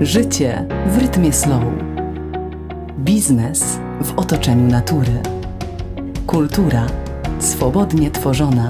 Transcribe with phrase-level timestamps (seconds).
[0.00, 1.62] Życie w rytmie slow.
[2.98, 5.22] Biznes w otoczeniu natury.
[6.26, 6.86] Kultura
[7.38, 8.68] swobodnie tworzona.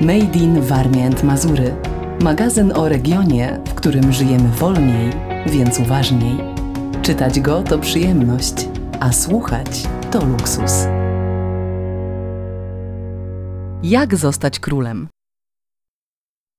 [0.00, 1.74] Made in Warmia and Mazury.
[2.22, 5.10] Magazyn o regionie, w którym żyjemy wolniej,
[5.46, 6.36] więc uważniej.
[7.02, 8.68] Czytać go to przyjemność,
[9.00, 10.86] a słuchać to luksus.
[13.82, 15.08] Jak zostać królem?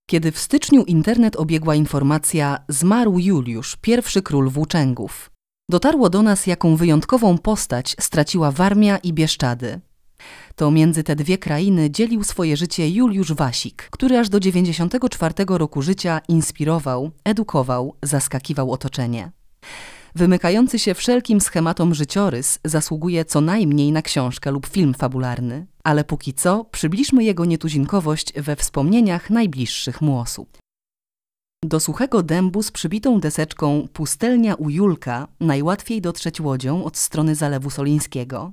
[0.10, 5.32] Kiedy w styczniu internet obiegła informacja zmarł Juliusz, pierwszy król włóczęgów,
[5.70, 9.80] dotarło do nas, jaką wyjątkową postać straciła Warmia i Bieszczady.
[10.56, 15.82] To między te dwie krainy dzielił swoje życie Juliusz Wasik, który aż do 94 roku
[15.82, 19.32] życia inspirował, edukował, zaskakiwał otoczenie.
[20.16, 26.34] Wymykający się wszelkim schematom życiorys zasługuje co najmniej na książkę lub film fabularny, ale póki
[26.34, 30.58] co przybliżmy jego nietuzinkowość we wspomnieniach najbliższych mu osób.
[31.64, 37.70] Do suchego dębu z przybitą deseczką Pustelnia u Julka najłatwiej dotrzeć łodzią od strony Zalewu
[37.70, 38.52] Solińskiego.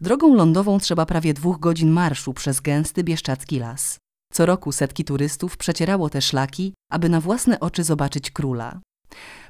[0.00, 3.98] Drogą lądową trzeba prawie dwóch godzin marszu przez gęsty bieszczacki las.
[4.32, 8.80] Co roku setki turystów przecierało te szlaki, aby na własne oczy zobaczyć króla.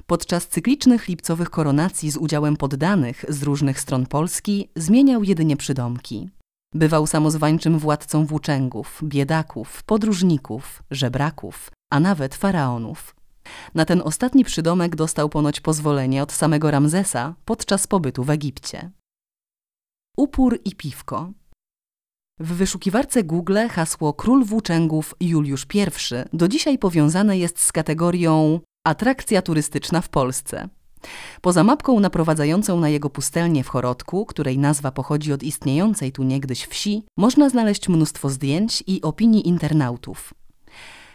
[0.07, 6.29] Podczas cyklicznych lipcowych koronacji z udziałem poddanych z różnych stron Polski zmieniał jedynie przydomki.
[6.73, 13.15] Bywał samozwańczym władcą włóczęgów, biedaków, podróżników, żebraków, a nawet faraonów.
[13.75, 18.91] Na ten ostatni przydomek dostał ponoć pozwolenie od samego Ramzesa podczas pobytu w Egipcie.
[20.17, 21.31] Upór i piwko.
[22.39, 25.85] W wyszukiwarce Google hasło Król Włóczęgów Juliusz I
[26.37, 30.69] do dzisiaj powiązane jest z kategorią Atrakcja turystyczna w Polsce.
[31.41, 36.65] Poza mapką naprowadzającą na jego pustelnię w Chorodku, której nazwa pochodzi od istniejącej tu niegdyś
[36.65, 40.33] wsi, można znaleźć mnóstwo zdjęć i opinii internautów.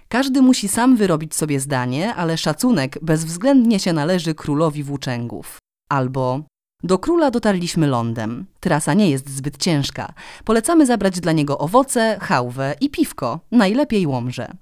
[0.09, 5.59] Każdy musi sam wyrobić sobie zdanie, ale szacunek bezwzględnie się należy królowi włóczęgów.
[5.91, 6.41] Albo
[6.83, 8.47] do króla dotarliśmy lądem.
[8.61, 10.13] Trasa nie jest zbyt ciężka.
[10.45, 14.53] Polecamy zabrać dla niego owoce, chałwę i piwko, najlepiej łomże.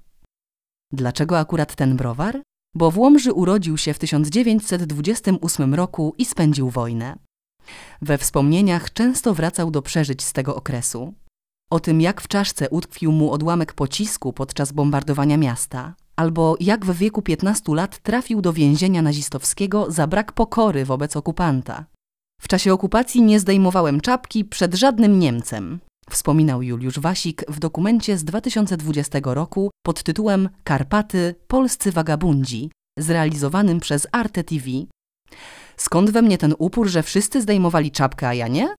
[0.91, 2.41] Dlaczego akurat ten browar?
[2.75, 7.15] Bo w Łomży urodził się w 1928 roku i spędził wojnę.
[8.01, 11.13] We wspomnieniach często wracał do przeżyć z tego okresu.
[11.71, 16.97] O tym, jak w czaszce utkwił mu odłamek pocisku podczas bombardowania miasta, albo jak w
[16.97, 21.85] wieku 15 lat trafił do więzienia nazistowskiego za brak pokory wobec okupanta.
[22.41, 28.23] W czasie okupacji nie zdejmowałem czapki przed żadnym Niemcem, wspominał Juliusz Wasik w dokumencie z
[28.23, 34.65] 2020 roku pod tytułem Karpaty Polscy Wagabundzi, zrealizowanym przez Arte TV.
[35.77, 38.75] Skąd we mnie ten upór, że wszyscy zdejmowali czapkę, a ja nie?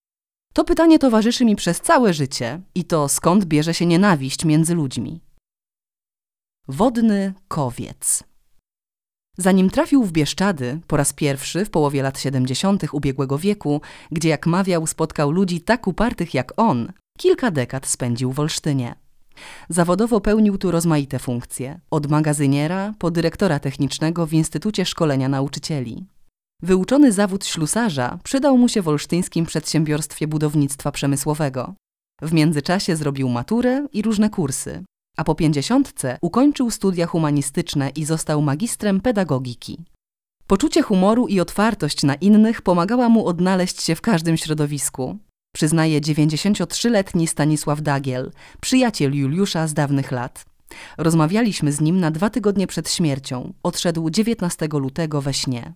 [0.54, 5.20] To pytanie towarzyszy mi przez całe życie i to skąd bierze się nienawiść między ludźmi.
[6.68, 8.24] Wodny kowiec.
[9.38, 12.84] Zanim trafił w Bieszczady, po raz pierwszy w połowie lat 70.
[12.92, 13.80] ubiegłego wieku,
[14.10, 18.94] gdzie jak mawiał spotkał ludzi tak upartych jak on, Kilka dekad spędził w Olsztynie.
[19.68, 26.06] Zawodowo pełnił tu rozmaite funkcje, od magazyniera po dyrektora technicznego w Instytucie Szkolenia Nauczycieli.
[26.62, 31.74] Wyuczony zawód ślusarza przydał mu się w olsztyńskim przedsiębiorstwie budownictwa przemysłowego.
[32.22, 34.84] W międzyczasie zrobił maturę i różne kursy,
[35.16, 39.84] a po pięćdziesiątce ukończył studia humanistyczne i został magistrem pedagogiki.
[40.46, 45.18] Poczucie humoru i otwartość na innych pomagała mu odnaleźć się w każdym środowisku,
[45.52, 50.44] Przyznaje 93-letni Stanisław Dagiel, przyjaciel Juliusza z dawnych lat.
[50.98, 53.52] Rozmawialiśmy z nim na dwa tygodnie przed śmiercią.
[53.62, 55.74] Odszedł 19 lutego we śnie.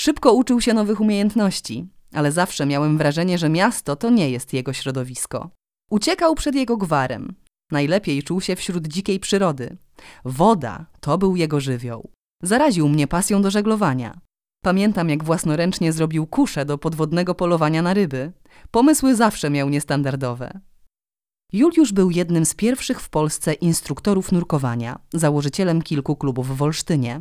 [0.00, 4.72] Szybko uczył się nowych umiejętności, ale zawsze miałem wrażenie, że miasto to nie jest jego
[4.72, 5.50] środowisko.
[5.90, 7.34] Uciekał przed jego gwarem.
[7.70, 9.76] Najlepiej czuł się wśród dzikiej przyrody.
[10.24, 12.10] Woda to był jego żywioł.
[12.42, 14.20] Zaraził mnie pasją do żeglowania.
[14.62, 18.32] Pamiętam, jak własnoręcznie zrobił kuszę do podwodnego polowania na ryby.
[18.70, 20.60] Pomysły zawsze miał niestandardowe.
[21.52, 27.20] Juliusz był jednym z pierwszych w Polsce instruktorów nurkowania, założycielem kilku klubów w Olsztynie.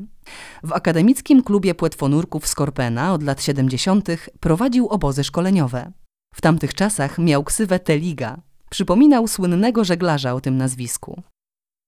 [0.63, 4.07] W akademickim klubie płetwonurków Skorpena od lat 70.
[4.39, 5.91] prowadził obozy szkoleniowe.
[6.35, 8.41] W tamtych czasach miał ksywę Teliga.
[8.69, 11.23] Przypominał słynnego żeglarza o tym nazwisku.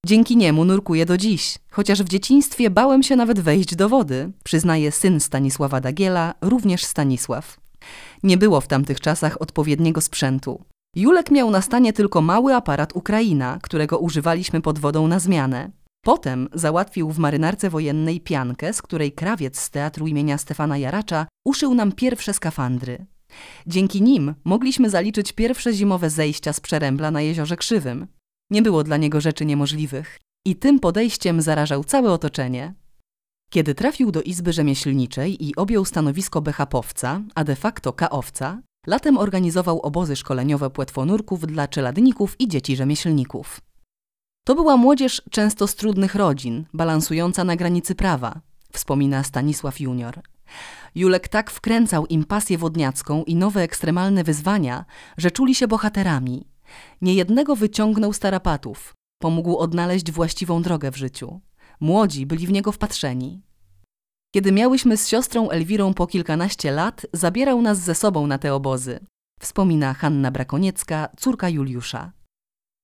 [0.06, 4.92] Dzięki niemu nurkuję do dziś, chociaż w dzieciństwie bałem się nawet wejść do wody, przyznaje
[4.92, 7.60] syn Stanisława Dagiela, również Stanisław.
[8.24, 10.64] Nie było w tamtych czasach odpowiedniego sprzętu.
[10.96, 15.72] Julek miał na stanie tylko mały aparat Ukraina, którego używaliśmy pod wodą na zmianę.
[16.04, 21.74] Potem załatwił w marynarce wojennej piankę, z której krawiec z teatru imienia Stefana Jaracza uszył
[21.74, 23.06] nam pierwsze skafandry.
[23.68, 28.08] Dzięki nim mogliśmy zaliczyć pierwsze zimowe zejścia z Przerębla na Jeziorze Krzywym.
[28.52, 32.74] Nie było dla niego rzeczy niemożliwych i tym podejściem zarażał całe otoczenie.
[33.52, 39.82] Kiedy trafił do Izby Rzemieślniczej i objął stanowisko BHP-owca, a de facto K-owca, latem organizował
[39.82, 43.62] obozy szkoleniowe płetwonurków dla czeladników i dzieci rzemieślników.
[44.46, 48.42] To była młodzież często z trudnych rodzin, balansująca na granicy prawa,
[48.74, 50.22] wspomina Stanisław Junior.
[50.96, 54.86] Julek tak wkręcał im pasję wodniacką i nowe ekstremalne wyzwania,
[55.18, 56.51] że czuli się bohaterami.
[57.02, 61.42] Niejednego wyciągnął z tarapatów, pomógł odnaleźć właściwą drogę w życiu.
[61.80, 63.42] Młodzi byli w niego wpatrzeni.
[64.36, 69.00] Kiedy miałyśmy z siostrą Elwirą po kilkanaście lat, zabierał nas ze sobą na te obozy.
[69.40, 72.12] Wspomina Hanna Brakoniecka, córka Juliusza.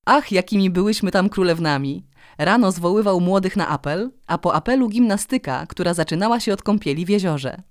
[0.06, 2.08] Ach, jakimi byłyśmy tam królewnami!
[2.38, 7.10] Rano zwoływał młodych na apel, a po apelu gimnastyka, która zaczynała się od kąpieli w
[7.10, 7.64] jeziorze.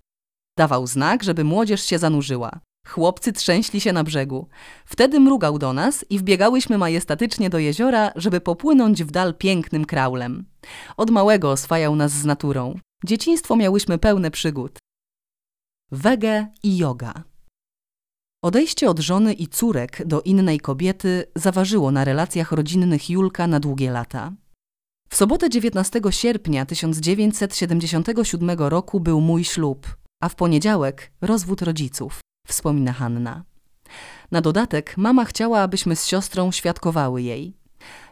[0.58, 2.60] Dawał znak, żeby młodzież się zanurzyła.
[2.86, 4.48] Chłopcy trzęśli się na brzegu.
[4.84, 10.44] Wtedy mrugał do nas i wbiegałyśmy majestatycznie do jeziora, żeby popłynąć w dal pięknym kraulem.
[10.96, 12.78] Od małego oswajał nas z naturą.
[13.04, 14.78] Dzieciństwo miałyśmy pełne przygód.
[15.90, 17.24] Wege i yoga.
[18.42, 23.90] Odejście od żony i córek do innej kobiety zaważyło na relacjach rodzinnych Julka na długie
[23.90, 24.32] lata.
[25.08, 32.92] W sobotę 19 sierpnia 1977 roku był mój ślub, a w poniedziałek rozwód rodziców, wspomina
[32.92, 33.44] Hanna.
[34.30, 37.56] Na dodatek mama chciała, abyśmy z siostrą świadkowały jej.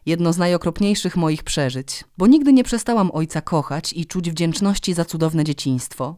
[0.06, 5.04] Jedno z najokropniejszych moich przeżyć, bo nigdy nie przestałam ojca kochać i czuć wdzięczności za
[5.04, 6.16] cudowne dzieciństwo.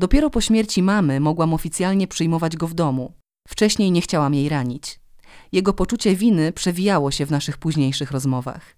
[0.00, 3.12] Dopiero po śmierci mamy mogłam oficjalnie przyjmować go w domu.
[3.48, 5.00] Wcześniej nie chciałam jej ranić.
[5.52, 8.76] Jego poczucie winy przewijało się w naszych późniejszych rozmowach.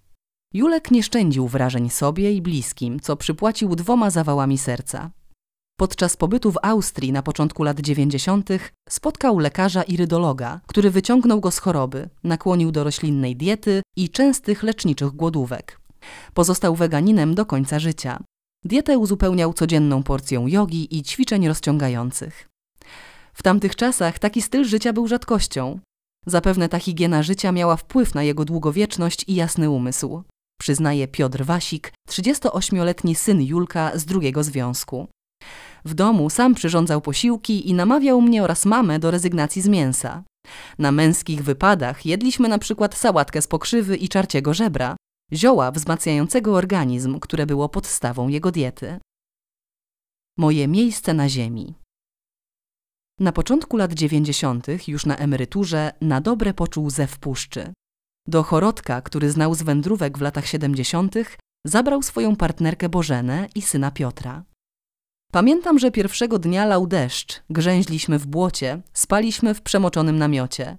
[0.53, 5.11] Julek nie szczędził wrażeń sobie i bliskim, co przypłacił dwoma zawałami serca.
[5.81, 8.49] Podczas pobytu w Austrii na początku lat 90.
[8.89, 15.11] spotkał lekarza irydologa, który wyciągnął go z choroby, nakłonił do roślinnej diety i częstych leczniczych
[15.11, 15.79] głodówek.
[16.33, 18.23] Pozostał weganinem do końca życia.
[18.65, 22.49] Dietę uzupełniał codzienną porcją jogi i ćwiczeń rozciągających.
[23.33, 25.79] W tamtych czasach taki styl życia był rzadkością.
[26.25, 30.23] Zapewne ta higiena życia miała wpływ na jego długowieczność i jasny umysł.
[30.59, 35.07] Przyznaje Piotr Wasik, 38-letni syn Julka z drugiego związku.
[35.85, 40.23] W domu sam przyrządzał posiłki i namawiał mnie oraz mamę do rezygnacji z mięsa.
[40.79, 44.95] Na męskich wypadach jedliśmy na przykład sałatkę z pokrzywy i czarciego żebra,
[45.33, 48.99] zioła wzmacniającego organizm, które było podstawą jego diety.
[50.37, 51.75] Moje miejsce na ziemi.
[53.19, 57.73] Na początku lat dziewięćdziesiątych, już na emeryturze, na dobre poczuł zew puszczy.
[58.27, 63.91] Do Chorodka, który znał z wędrówek w latach siedemdziesiątych, zabrał swoją partnerkę Bożenę i syna
[63.91, 64.43] Piotra.
[65.31, 70.77] Pamiętam, że pierwszego dnia lał deszcz, grzęźliśmy w błocie, spaliśmy w przemoczonym namiocie.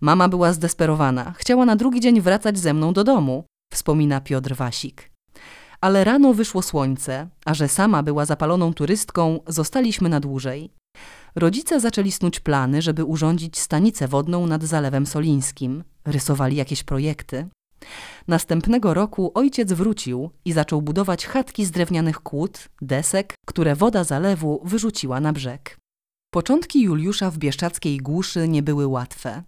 [0.00, 5.10] Mama była zdesperowana, chciała na drugi dzień wracać ze mną do domu, wspomina Piotr Wasik.
[5.80, 10.70] Ale rano wyszło słońce, a że sama była zapaloną turystką, zostaliśmy na dłużej.
[11.34, 15.84] Rodzice zaczęli snuć plany, żeby urządzić stanicę wodną nad Zalewem Solińskim.
[16.04, 17.48] Rysowali jakieś projekty.
[18.28, 24.60] Następnego roku ojciec wrócił i zaczął budować chatki z drewnianych kłód, desek, które woda zalewu
[24.64, 25.78] wyrzuciła na brzeg.
[26.30, 29.42] Początki Juliusza w bieszczackiej głuszy nie były łatwe.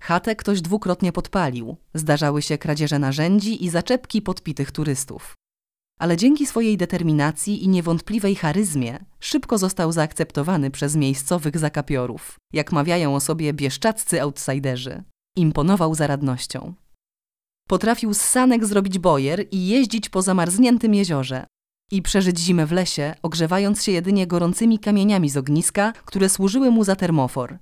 [0.00, 5.34] Chatę ktoś dwukrotnie podpalił, zdarzały się kradzieże narzędzi i zaczepki podpitych turystów.
[5.98, 13.14] Ale dzięki swojej determinacji i niewątpliwej charyzmie szybko został zaakceptowany przez miejscowych zakapiorów, jak mawiają
[13.14, 15.02] o sobie bieszczaccy outsiderzy.
[15.36, 16.74] Imponował zaradnością.
[17.68, 21.46] Potrafił z sanek zrobić bojer i jeździć po zamarzniętym jeziorze.
[21.90, 26.84] I przeżyć zimę w lesie, ogrzewając się jedynie gorącymi kamieniami z ogniska, które służyły mu
[26.84, 27.58] za termofor.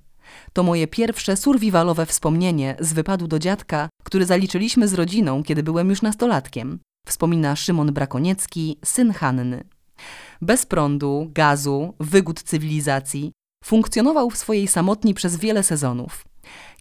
[0.53, 5.89] To moje pierwsze survivalowe wspomnienie z wypadu do dziadka, który zaliczyliśmy z rodziną, kiedy byłem
[5.89, 6.79] już nastolatkiem.
[7.07, 9.63] Wspomina Szymon Brakoniecki, syn Hanny.
[10.41, 13.31] Bez prądu, gazu, wygód cywilizacji,
[13.63, 16.25] funkcjonował w swojej samotni przez wiele sezonów.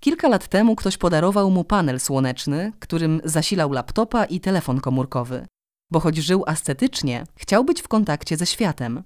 [0.05, 5.47] Kilka lat temu ktoś podarował mu panel słoneczny, którym zasilał laptopa i telefon komórkowy.
[5.91, 9.03] Bo choć żył ascetycznie, chciał być w kontakcie ze światem.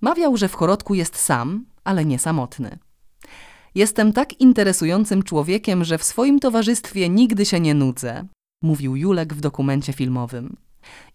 [0.00, 2.78] Mawiał, że w chorodku jest sam, ale nie samotny.
[3.74, 8.26] Jestem tak interesującym człowiekiem, że w swoim towarzystwie nigdy się nie nudzę,
[8.62, 10.56] mówił Julek w dokumencie filmowym.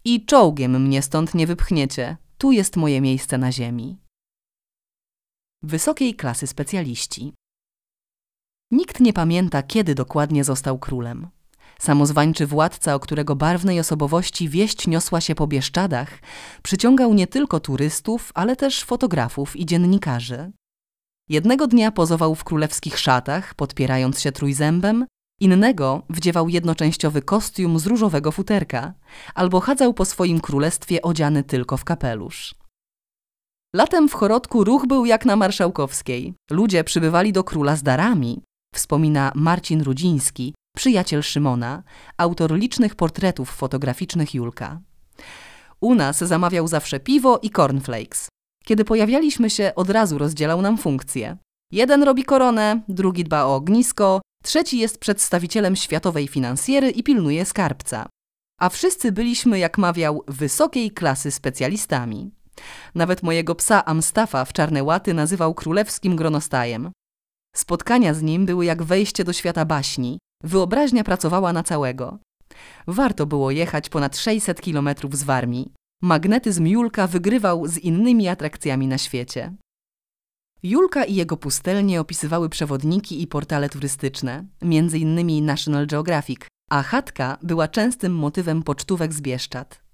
[0.05, 2.17] I czołgiem mnie stąd nie wypchniecie.
[2.37, 3.97] Tu jest moje miejsce na ziemi.
[5.63, 7.33] Wysokiej klasy specjaliści.
[8.71, 11.27] Nikt nie pamięta, kiedy dokładnie został królem.
[11.79, 16.19] Samozwańczy władca, o którego barwnej osobowości wieść niosła się po Bieszczadach,
[16.63, 20.51] przyciągał nie tylko turystów, ale też fotografów i dziennikarzy.
[21.29, 25.05] Jednego dnia pozował w królewskich szatach, podpierając się trójzębem,
[25.39, 28.93] innego wdziewał jednoczęściowy kostium z różowego futerka,
[29.35, 32.55] albo chadzał po swoim królestwie odziany tylko w kapelusz.
[33.75, 36.33] Latem w Chorodku ruch był jak na Marszałkowskiej.
[36.51, 38.41] Ludzie przybywali do króla z darami,
[38.79, 41.83] wspomina Marcin Rudziński, przyjaciel Szymona,
[42.17, 44.81] autor licznych portretów fotograficznych Julka.
[45.79, 48.27] U nas zamawiał zawsze piwo i cornflakes.
[48.65, 51.37] Kiedy pojawialiśmy się, od razu rozdzielał nam funkcje.
[51.71, 58.05] Jeden robi koronę, drugi dba o ognisko, trzeci jest przedstawicielem światowej finansjery i pilnuje skarbca.
[58.59, 62.31] A wszyscy byliśmy, jak mawiał, wysokiej klasy specjalistami.
[62.95, 66.91] Nawet mojego psa Amstafa w czarne łaty nazywał królewskim gronostajem.
[67.55, 70.19] Spotkania z nim były jak wejście do świata baśni.
[70.43, 72.19] Wyobraźnia pracowała na całego.
[72.87, 75.73] Warto było jechać ponad 600 kilometrów z Warmii.
[76.01, 79.53] Magnetyzm Julka wygrywał z innymi atrakcjami na świecie.
[80.63, 85.45] Julka i jego pustelnie opisywały przewodniki i portale turystyczne, m.in.
[85.45, 86.39] National Geographic,
[86.69, 89.88] a chatka była częstym motywem pocztówek z Bieszczad.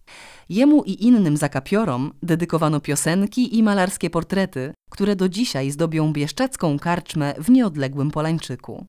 [0.50, 7.34] Jemu i innym zakapiorom dedykowano piosenki i malarskie portrety, które do dzisiaj zdobią bieszczacką karczmę
[7.38, 8.86] w nieodległym Polańczyku.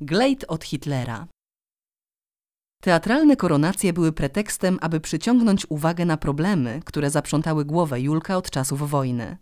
[0.00, 1.26] Glejt od Hitlera
[2.82, 8.90] Teatralne koronacje były pretekstem, aby przyciągnąć uwagę na problemy, które zaprzątały głowę Julka od czasów
[8.90, 9.36] wojny.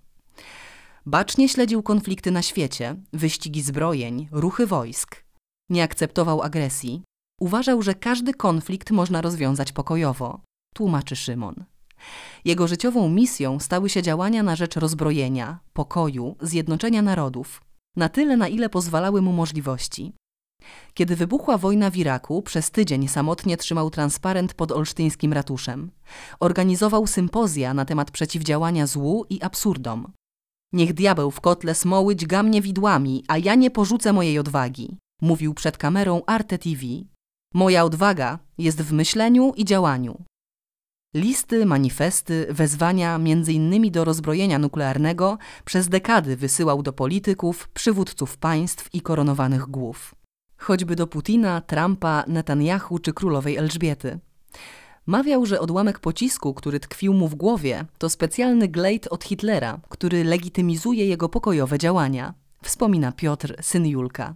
[1.06, 5.24] Bacznie śledził konflikty na świecie, wyścigi zbrojeń, ruchy wojsk.
[5.70, 7.02] Nie akceptował agresji.
[7.40, 10.40] Uważał, że każdy konflikt można rozwiązać pokojowo,
[10.72, 11.64] tłumaczy Szymon.
[12.44, 17.62] Jego życiową misją stały się działania na rzecz rozbrojenia, pokoju, zjednoczenia narodów,
[17.96, 20.12] na tyle, na ile pozwalały mu możliwości.
[20.94, 25.90] Kiedy wybuchła wojna w Iraku, przez tydzień samotnie trzymał transparent pod olsztyńskim ratuszem.
[26.40, 30.12] Organizował sympozja na temat przeciwdziałania złu i absurdom.
[30.72, 35.54] Niech diabeł w kotle smoły dźga mnie widłami, a ja nie porzucę mojej odwagi, mówił
[35.54, 36.82] przed kamerą Arte TV.
[37.54, 40.24] Moja odwaga jest w myśleniu i działaniu.
[41.14, 49.00] Listy, manifesty, wezwania, innymi do rozbrojenia nuklearnego, przez dekady wysyłał do polityków, przywódców państw i
[49.00, 50.14] koronowanych głów.
[50.56, 54.18] Choćby do Putina, Trumpa, Netanyahu czy królowej Elżbiety.
[55.06, 60.24] Mawiał, że odłamek pocisku, który tkwił mu w głowie, to specjalny glejt od Hitlera, który
[60.24, 64.34] legitymizuje jego pokojowe działania, wspomina Piotr, syn Julka.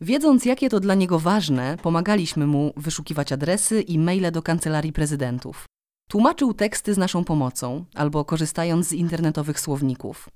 [0.00, 5.66] Wiedząc, jakie to dla niego ważne, pomagaliśmy mu wyszukiwać adresy i maile do kancelarii prezydentów.
[6.10, 10.28] Tłumaczył teksty z naszą pomocą albo korzystając z internetowych słowników.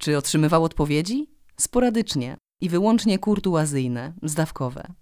[0.00, 1.30] Czy otrzymywał odpowiedzi?
[1.56, 4.92] Sporadycznie i wyłącznie kurtuazyjne, zdawkowe.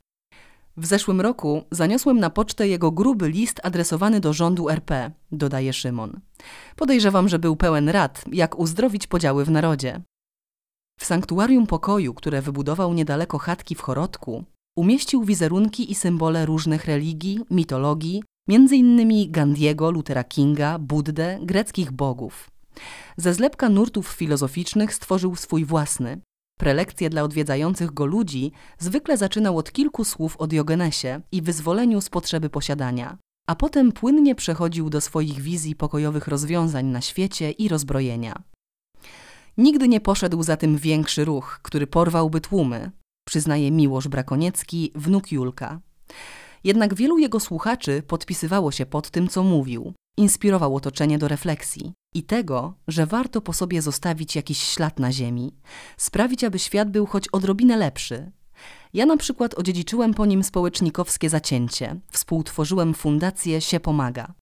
[0.76, 6.20] W zeszłym roku zaniosłem na pocztę jego gruby list adresowany do rządu RP, dodaje Szymon.
[6.76, 10.00] Podejrzewam, że był pełen rad, jak uzdrowić podziały w narodzie.
[10.98, 14.44] W sanktuarium pokoju, które wybudował niedaleko chatki w Chorodku,
[14.76, 19.30] umieścił wizerunki i symbole różnych religii, mitologii, m.in.
[19.32, 22.50] Gandiego, Luthera Kinga, Buddę, greckich bogów.
[23.16, 26.20] Ze zlepka nurtów filozoficznych stworzył swój własny,
[26.58, 32.08] Prelekcje dla odwiedzających go ludzi zwykle zaczynał od kilku słów o Diogenesie i wyzwoleniu z
[32.08, 38.42] potrzeby posiadania, a potem płynnie przechodził do swoich wizji pokojowych rozwiązań na świecie i rozbrojenia.
[39.58, 42.90] Nigdy nie poszedł za tym większy ruch, który porwałby tłumy,
[43.26, 45.80] przyznaje Miłosz Brakoniecki, wnuk Julka.
[46.64, 52.22] Jednak wielu jego słuchaczy podpisywało się pod tym, co mówił, inspirował otoczenie do refleksji i
[52.22, 55.54] tego, że warto po sobie zostawić jakiś ślad na ziemi,
[55.96, 58.32] sprawić, aby świat był choć odrobinę lepszy.
[58.94, 64.34] Ja na przykład odziedziczyłem po nim społecznikowskie zacięcie, współtworzyłem fundację Się Pomaga.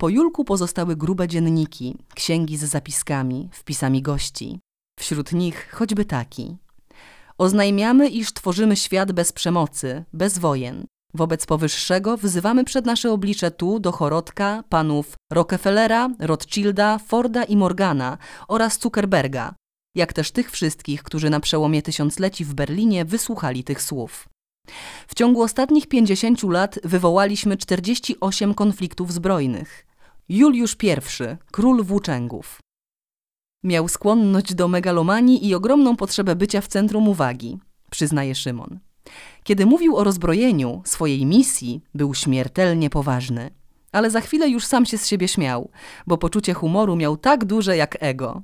[0.00, 4.60] Po Julku pozostały grube dzienniki, księgi z zapiskami, wpisami gości.
[4.98, 6.56] Wśród nich choćby taki.
[7.38, 13.80] Oznajmiamy, iż tworzymy świat bez przemocy, bez wojen, Wobec powyższego wzywamy przed nasze oblicze tu
[13.80, 19.54] do Chorodka panów Rockefellera, Rothschilda, Forda i Morgana oraz Zuckerberga,
[19.96, 24.28] jak też tych wszystkich, którzy na przełomie tysiącleci w Berlinie wysłuchali tych słów.
[25.08, 29.86] W ciągu ostatnich 50 lat wywołaliśmy 48 konfliktów zbrojnych.
[30.28, 30.88] Juliusz I,
[31.50, 32.60] król włóczęgów.
[33.64, 37.58] Miał skłonność do megalomanii i ogromną potrzebę bycia w centrum uwagi,
[37.90, 38.78] przyznaje Szymon.
[39.44, 43.50] Kiedy mówił o rozbrojeniu, swojej misji, był śmiertelnie poważny.
[43.92, 45.70] Ale za chwilę już sam się z siebie śmiał,
[46.06, 48.42] bo poczucie humoru miał tak duże jak ego.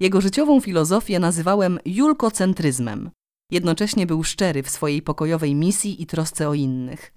[0.00, 3.10] Jego życiową filozofię nazywałem julkocentryzmem.
[3.54, 7.12] Jednocześnie był szczery w swojej pokojowej misji i trosce o innych.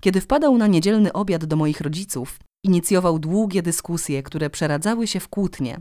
[0.00, 5.28] Kiedy wpadał na niedzielny obiad do moich rodziców, inicjował długie dyskusje, które przeradzały się w
[5.28, 5.80] kłótnie.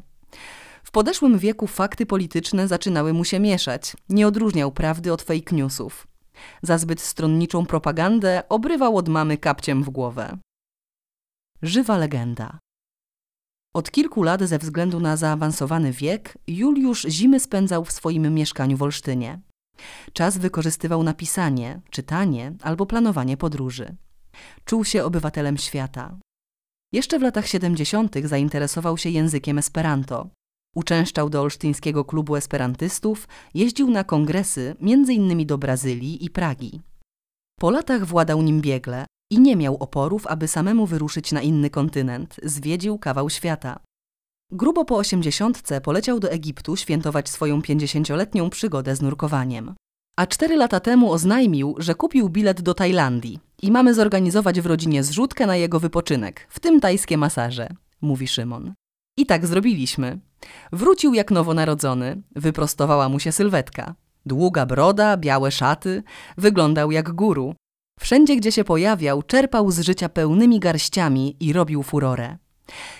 [0.83, 6.07] W podeszłym wieku fakty polityczne zaczynały mu się mieszać, nie odróżniał prawdy od fake newsów.
[6.61, 10.37] Za zbyt stronniczą propagandę obrywał od mamy kapciem w głowę.
[11.61, 12.59] Żywa legenda.
[13.73, 18.83] Od kilku lat ze względu na zaawansowany wiek Juliusz zimy spędzał w swoim mieszkaniu w
[18.83, 19.39] Olsztynie.
[20.13, 23.95] Czas wykorzystywał na pisanie, czytanie albo planowanie podróży.
[24.65, 26.17] Czuł się obywatelem świata.
[26.93, 28.15] Jeszcze w latach 70.
[28.23, 30.29] zainteresował się językiem Esperanto.
[30.75, 35.47] Uczęszczał do olsztyńskiego klubu esperantystów, jeździł na kongresy, m.in.
[35.47, 36.81] do Brazylii i Pragi.
[37.59, 42.35] Po latach władał nim biegle i nie miał oporów, aby samemu wyruszyć na inny kontynent,
[42.43, 43.79] zwiedził kawał świata.
[44.51, 49.75] Grubo po osiemdziesiątce poleciał do Egiptu świętować swoją pięćdziesięcioletnią przygodę z nurkowaniem.
[50.17, 55.03] A cztery lata temu oznajmił, że kupił bilet do Tajlandii i mamy zorganizować w rodzinie
[55.03, 57.69] zrzutkę na jego wypoczynek, w tym tajskie masaże,
[58.01, 58.73] mówi Szymon.
[59.17, 60.19] I tak zrobiliśmy.
[60.71, 63.95] Wrócił jak nowonarodzony, wyprostowała mu się sylwetka.
[64.25, 66.03] Długa broda, białe szaty,
[66.37, 67.55] wyglądał jak guru.
[67.99, 72.37] Wszędzie, gdzie się pojawiał, czerpał z życia pełnymi garściami i robił furorę.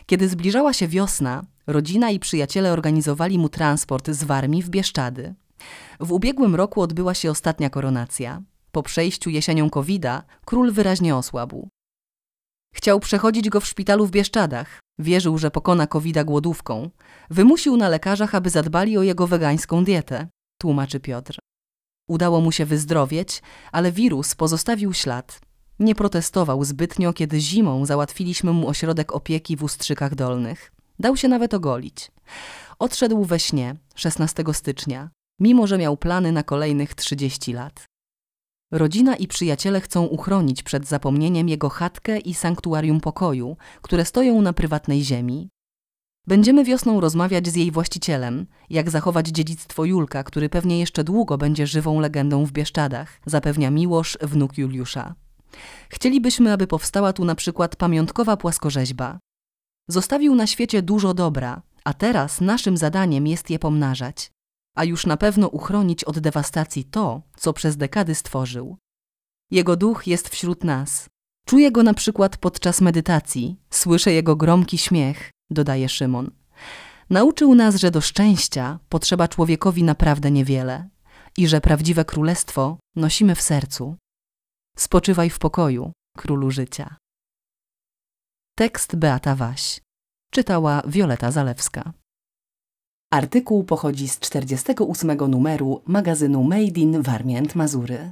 [0.05, 5.35] Kiedy zbliżała się wiosna, rodzina i przyjaciele organizowali mu transport z Warmii w Bieszczady.
[5.99, 8.41] W ubiegłym roku odbyła się ostatnia koronacja.
[8.71, 10.05] Po przejściu jesienią covid
[10.45, 11.69] król wyraźnie osłabł.
[12.75, 14.79] Chciał przechodzić go w szpitalu w Bieszczadach.
[14.99, 16.89] Wierzył, że pokona covid głodówką.
[17.29, 20.27] Wymusił na lekarzach, aby zadbali o jego wegańską dietę,
[20.61, 21.39] tłumaczy Piotr.
[22.07, 23.41] Udało mu się wyzdrowieć,
[23.71, 25.39] ale wirus pozostawił ślad.
[25.79, 30.71] Nie protestował zbytnio, kiedy zimą załatwiliśmy mu ośrodek opieki w Ustrzykach Dolnych.
[30.99, 32.11] Dał się nawet ogolić.
[32.79, 37.85] Odszedł we śnie 16 stycznia, mimo że miał plany na kolejnych 30 lat.
[38.71, 44.53] Rodzina i przyjaciele chcą uchronić przed zapomnieniem jego chatkę i sanktuarium pokoju, które stoją na
[44.53, 45.49] prywatnej ziemi.
[46.27, 51.67] Będziemy wiosną rozmawiać z jej właścicielem, jak zachować dziedzictwo Julka, który pewnie jeszcze długo będzie
[51.67, 55.15] żywą legendą w Bieszczadach, zapewnia Miłosz, wnuk Juliusza.
[55.89, 59.19] Chcielibyśmy, aby powstała tu na przykład pamiątkowa płaskorzeźba.
[59.87, 64.31] Zostawił na świecie dużo dobra, a teraz naszym zadaniem jest je pomnażać,
[64.75, 68.77] a już na pewno uchronić od dewastacji to, co przez dekady stworzył.
[69.51, 71.09] Jego duch jest wśród nas.
[71.45, 76.31] Czuję go na przykład podczas medytacji, słyszę jego gromki śmiech, dodaje Szymon.
[77.09, 80.89] Nauczył nas, że do szczęścia potrzeba człowiekowi naprawdę niewiele
[81.37, 83.95] i że prawdziwe królestwo nosimy w sercu.
[84.77, 86.95] Spoczywaj w pokoju, królu życia.
[88.57, 89.81] Tekst Beata Waś.
[90.31, 91.93] Czytała Wioleta Zalewska.
[93.13, 98.11] Artykuł pochodzi z 48 numeru magazynu Made in Warmię Mazury.